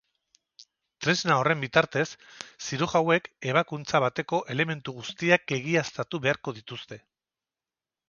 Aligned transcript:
Tresna 1.05 1.37
horren 1.41 1.61
bitartez, 1.65 2.07
zirujauek 2.69 3.29
ebakuntza 3.53 4.03
bateko 4.07 4.43
elementu 4.57 4.99
guztiak 4.99 5.57
egiaztatu 5.63 6.25
beharko 6.29 6.59
dituzte. 6.61 7.05